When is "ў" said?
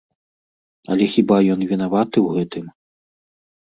2.25-2.27